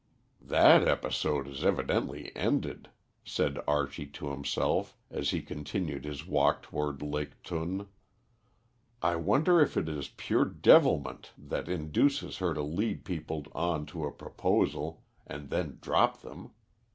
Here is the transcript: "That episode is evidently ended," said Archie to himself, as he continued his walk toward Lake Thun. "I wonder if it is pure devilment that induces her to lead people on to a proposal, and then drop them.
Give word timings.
"That 0.41 0.87
episode 0.87 1.47
is 1.47 1.63
evidently 1.63 2.35
ended," 2.35 2.89
said 3.23 3.59
Archie 3.67 4.07
to 4.07 4.31
himself, 4.31 4.97
as 5.11 5.29
he 5.29 5.43
continued 5.43 6.05
his 6.05 6.25
walk 6.25 6.63
toward 6.63 7.03
Lake 7.03 7.35
Thun. 7.43 7.87
"I 9.03 9.15
wonder 9.17 9.61
if 9.61 9.77
it 9.77 9.87
is 9.87 10.07
pure 10.07 10.45
devilment 10.45 11.33
that 11.37 11.69
induces 11.69 12.37
her 12.37 12.55
to 12.55 12.63
lead 12.63 13.05
people 13.05 13.45
on 13.53 13.85
to 13.93 14.03
a 14.03 14.11
proposal, 14.11 15.03
and 15.27 15.51
then 15.51 15.77
drop 15.81 16.21
them. 16.23 16.49